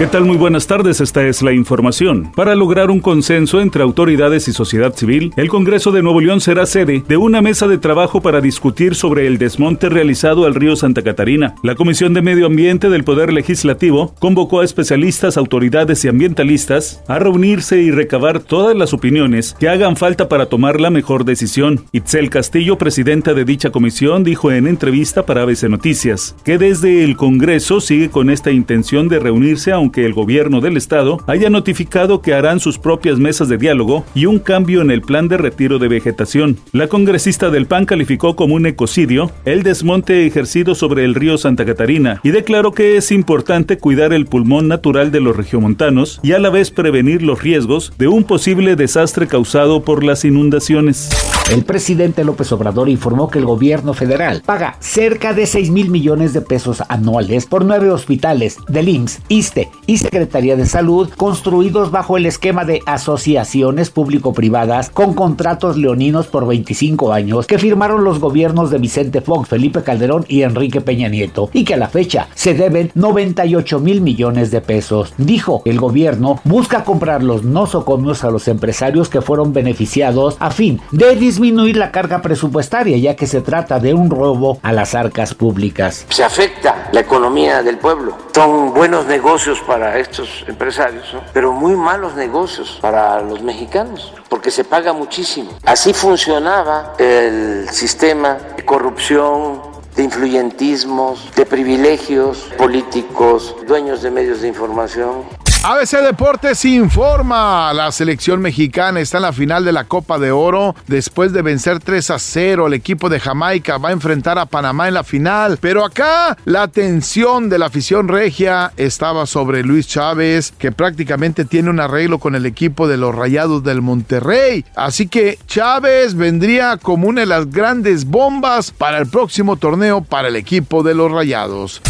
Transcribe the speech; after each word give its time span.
¿Qué 0.00 0.06
tal? 0.06 0.24
Muy 0.24 0.38
buenas 0.38 0.66
tardes, 0.66 1.02
esta 1.02 1.26
es 1.26 1.42
la 1.42 1.52
información. 1.52 2.32
Para 2.34 2.54
lograr 2.54 2.90
un 2.90 3.00
consenso 3.00 3.60
entre 3.60 3.82
autoridades 3.82 4.48
y 4.48 4.54
sociedad 4.54 4.94
civil, 4.94 5.30
el 5.36 5.50
Congreso 5.50 5.92
de 5.92 6.02
Nuevo 6.02 6.22
León 6.22 6.40
será 6.40 6.64
sede 6.64 7.04
de 7.06 7.18
una 7.18 7.42
mesa 7.42 7.68
de 7.68 7.76
trabajo 7.76 8.22
para 8.22 8.40
discutir 8.40 8.94
sobre 8.94 9.26
el 9.26 9.36
desmonte 9.36 9.90
realizado 9.90 10.46
al 10.46 10.54
río 10.54 10.74
Santa 10.74 11.02
Catarina. 11.02 11.54
La 11.62 11.74
Comisión 11.74 12.14
de 12.14 12.22
Medio 12.22 12.46
Ambiente 12.46 12.88
del 12.88 13.04
Poder 13.04 13.30
Legislativo 13.30 14.14
convocó 14.18 14.60
a 14.60 14.64
especialistas, 14.64 15.36
autoridades 15.36 16.02
y 16.06 16.08
ambientalistas 16.08 17.02
a 17.06 17.18
reunirse 17.18 17.82
y 17.82 17.90
recabar 17.90 18.40
todas 18.40 18.74
las 18.74 18.94
opiniones 18.94 19.54
que 19.60 19.68
hagan 19.68 19.98
falta 19.98 20.30
para 20.30 20.46
tomar 20.46 20.80
la 20.80 20.88
mejor 20.88 21.26
decisión. 21.26 21.84
Itzel 21.92 22.30
Castillo, 22.30 22.78
presidenta 22.78 23.34
de 23.34 23.44
dicha 23.44 23.68
comisión, 23.68 24.24
dijo 24.24 24.50
en 24.50 24.66
entrevista 24.66 25.26
para 25.26 25.42
ABC 25.42 25.64
Noticias 25.64 26.36
que 26.42 26.56
desde 26.56 27.04
el 27.04 27.18
Congreso 27.18 27.82
sigue 27.82 28.08
con 28.08 28.30
esta 28.30 28.50
intención 28.50 29.06
de 29.06 29.18
reunirse 29.18 29.72
a 29.72 29.89
que 29.90 30.06
el 30.06 30.14
gobierno 30.14 30.60
del 30.60 30.76
estado 30.76 31.18
haya 31.26 31.50
notificado 31.50 32.22
que 32.22 32.34
harán 32.34 32.60
sus 32.60 32.78
propias 32.78 33.18
mesas 33.18 33.48
de 33.48 33.58
diálogo 33.58 34.04
y 34.14 34.26
un 34.26 34.38
cambio 34.38 34.82
en 34.82 34.90
el 34.90 35.02
plan 35.02 35.28
de 35.28 35.36
retiro 35.36 35.78
de 35.78 35.88
vegetación. 35.88 36.56
La 36.72 36.88
congresista 36.88 37.50
del 37.50 37.66
PAN 37.66 37.86
calificó 37.86 38.36
como 38.36 38.54
un 38.54 38.66
ecocidio 38.66 39.30
el 39.44 39.62
desmonte 39.62 40.26
ejercido 40.26 40.74
sobre 40.74 41.04
el 41.04 41.14
río 41.14 41.38
Santa 41.38 41.64
Catarina 41.64 42.20
y 42.22 42.30
declaró 42.30 42.72
que 42.72 42.96
es 42.96 43.10
importante 43.10 43.78
cuidar 43.78 44.12
el 44.12 44.26
pulmón 44.26 44.68
natural 44.68 45.10
de 45.10 45.20
los 45.20 45.36
regiomontanos 45.36 46.20
y 46.22 46.32
a 46.32 46.38
la 46.38 46.50
vez 46.50 46.70
prevenir 46.70 47.22
los 47.22 47.42
riesgos 47.42 47.92
de 47.98 48.08
un 48.08 48.24
posible 48.24 48.76
desastre 48.76 49.26
causado 49.26 49.82
por 49.82 50.04
las 50.04 50.24
inundaciones. 50.24 51.10
El 51.50 51.64
presidente 51.64 52.22
López 52.22 52.52
Obrador 52.52 52.88
informó 52.88 53.28
que 53.28 53.40
el 53.40 53.44
gobierno 53.44 53.92
federal 53.92 54.40
paga 54.46 54.76
cerca 54.78 55.32
de 55.32 55.46
6 55.46 55.70
mil 55.72 55.90
millones 55.90 56.32
de 56.32 56.42
pesos 56.42 56.80
anuales 56.88 57.46
por 57.46 57.64
nueve 57.64 57.90
hospitales 57.90 58.56
del 58.68 58.88
IMSS, 58.88 59.22
ISTE 59.26 59.68
y 59.84 59.98
Secretaría 59.98 60.54
de 60.54 60.64
Salud 60.64 61.10
construidos 61.16 61.90
bajo 61.90 62.16
el 62.16 62.26
esquema 62.26 62.64
de 62.64 62.82
asociaciones 62.86 63.90
público-privadas 63.90 64.90
con 64.90 65.12
contratos 65.12 65.76
leoninos 65.76 66.28
por 66.28 66.46
25 66.46 67.12
años 67.12 67.48
que 67.48 67.58
firmaron 67.58 68.04
los 68.04 68.20
gobiernos 68.20 68.70
de 68.70 68.78
Vicente 68.78 69.20
Fox, 69.20 69.48
Felipe 69.48 69.82
Calderón 69.82 70.24
y 70.28 70.42
Enrique 70.42 70.80
Peña 70.80 71.08
Nieto 71.08 71.50
y 71.52 71.64
que 71.64 71.74
a 71.74 71.78
la 71.78 71.88
fecha 71.88 72.28
se 72.36 72.54
deben 72.54 72.92
98 72.94 73.80
mil 73.80 74.02
millones 74.02 74.52
de 74.52 74.60
pesos. 74.60 75.14
Dijo, 75.18 75.62
el 75.64 75.80
gobierno 75.80 76.40
busca 76.44 76.84
comprar 76.84 77.24
los 77.24 77.42
nosocomios 77.42 78.22
a 78.22 78.30
los 78.30 78.46
empresarios 78.46 79.08
que 79.08 79.20
fueron 79.20 79.52
beneficiados 79.52 80.36
a 80.38 80.52
fin 80.52 80.80
de 80.92 81.16
disminuir 81.16 81.39
la 81.74 81.90
carga 81.90 82.20
presupuestaria, 82.20 82.98
ya 82.98 83.16
que 83.16 83.26
se 83.26 83.40
trata 83.40 83.78
de 83.78 83.94
un 83.94 84.10
robo 84.10 84.58
a 84.62 84.72
las 84.72 84.94
arcas 84.94 85.34
públicas. 85.34 86.06
Se 86.10 86.22
afecta 86.22 86.88
la 86.92 87.00
economía 87.00 87.62
del 87.62 87.78
pueblo. 87.78 88.16
Son 88.34 88.74
buenos 88.74 89.06
negocios 89.06 89.60
para 89.60 89.98
estos 89.98 90.44
empresarios, 90.46 91.16
pero 91.32 91.52
muy 91.52 91.74
malos 91.76 92.14
negocios 92.14 92.78
para 92.80 93.22
los 93.22 93.42
mexicanos, 93.42 94.12
porque 94.28 94.50
se 94.50 94.64
paga 94.64 94.92
muchísimo. 94.92 95.50
Así 95.64 95.94
funcionaba 95.94 96.94
el 96.98 97.68
sistema 97.70 98.36
de 98.56 98.64
corrupción, 98.64 99.62
de 99.96 100.04
influyentismos, 100.04 101.30
de 101.34 101.46
privilegios 101.46 102.38
políticos, 102.56 103.56
dueños 103.66 104.02
de 104.02 104.10
medios 104.10 104.40
de 104.42 104.48
información. 104.48 105.24
ABC 105.62 105.98
Deportes 106.02 106.64
informa. 106.64 107.74
La 107.74 107.92
selección 107.92 108.40
mexicana 108.40 108.98
está 108.98 109.18
en 109.18 109.24
la 109.24 109.32
final 109.34 109.62
de 109.62 109.72
la 109.72 109.84
Copa 109.84 110.18
de 110.18 110.32
Oro. 110.32 110.74
Después 110.86 111.34
de 111.34 111.42
vencer 111.42 111.80
3 111.80 112.12
a 112.12 112.18
0, 112.18 112.66
el 112.66 112.72
equipo 112.72 113.10
de 113.10 113.20
Jamaica 113.20 113.76
va 113.76 113.90
a 113.90 113.92
enfrentar 113.92 114.38
a 114.38 114.46
Panamá 114.46 114.88
en 114.88 114.94
la 114.94 115.04
final. 115.04 115.58
Pero 115.60 115.84
acá 115.84 116.38
la 116.46 116.62
atención 116.62 117.50
de 117.50 117.58
la 117.58 117.66
afición 117.66 118.08
regia 118.08 118.72
estaba 118.78 119.26
sobre 119.26 119.62
Luis 119.62 119.86
Chávez, 119.86 120.50
que 120.56 120.72
prácticamente 120.72 121.44
tiene 121.44 121.68
un 121.68 121.78
arreglo 121.80 122.18
con 122.18 122.34
el 122.34 122.46
equipo 122.46 122.88
de 122.88 122.96
los 122.96 123.14
Rayados 123.14 123.62
del 123.62 123.82
Monterrey. 123.82 124.64
Así 124.74 125.08
que 125.08 125.38
Chávez 125.46 126.14
vendría 126.14 126.78
como 126.78 127.06
una 127.06 127.20
de 127.20 127.26
las 127.26 127.50
grandes 127.50 128.06
bombas 128.06 128.70
para 128.70 128.96
el 128.96 129.08
próximo 129.08 129.56
torneo 129.56 130.00
para 130.00 130.28
el 130.28 130.36
equipo 130.36 130.82
de 130.82 130.94
los 130.94 131.12
Rayados. 131.12 131.82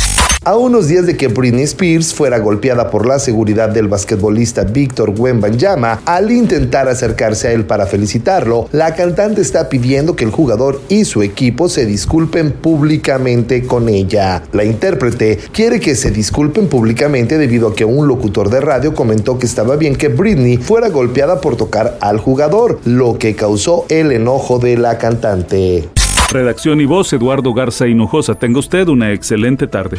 A 0.43 0.57
unos 0.57 0.89
días 0.89 1.05
de 1.05 1.19
que 1.19 1.29
Britney 1.29 1.65
Spears 1.65 2.15
fuera 2.15 2.39
golpeada 2.39 2.89
por 2.89 3.05
la 3.05 3.19
seguridad 3.19 3.69
del 3.69 3.89
basquetbolista 3.89 4.65
Víctor 4.65 5.13
Wembanyama 5.15 6.01
al 6.07 6.31
intentar 6.31 6.89
acercarse 6.89 7.49
a 7.49 7.53
él 7.53 7.67
para 7.67 7.85
felicitarlo, 7.85 8.67
la 8.73 8.95
cantante 8.95 9.43
está 9.43 9.69
pidiendo 9.69 10.17
que 10.17 10.25
el 10.25 10.31
jugador 10.31 10.81
y 10.89 11.05
su 11.05 11.21
equipo 11.21 11.69
se 11.69 11.85
disculpen 11.85 12.53
públicamente 12.53 13.67
con 13.67 13.91
ella. 13.91 14.43
La 14.53 14.65
intérprete 14.65 15.39
quiere 15.53 15.79
que 15.79 15.95
se 15.95 16.11
disculpen 16.11 16.69
públicamente 16.69 17.37
debido 17.37 17.69
a 17.69 17.75
que 17.75 17.85
un 17.85 18.09
locutor 18.09 18.49
de 18.49 18.63
radio 18.63 18.95
comentó 18.95 19.39
que 19.39 19.45
estaba 19.45 19.77
bien 19.77 19.95
que 19.95 20.09
Britney 20.09 20.57
fuera 20.57 20.89
golpeada 20.89 21.43
por 21.43 21.57
tocar 21.59 21.99
al 22.01 22.19
jugador, 22.19 22.81
lo 22.87 23.19
que 23.19 23.37
causó 23.37 23.85
el 23.91 24.11
enojo 24.11 24.59
de 24.59 24.79
la 24.79 24.97
cantante. 24.97 25.91
Redacción 26.31 26.81
y 26.81 26.87
voz, 26.87 27.13
Eduardo 27.13 27.53
Garza 27.53 27.89
Hinojosa. 27.89 28.37
Tenga 28.37 28.61
usted 28.61 28.87
una 28.87 29.13
excelente 29.13 29.67
tarde. 29.67 29.99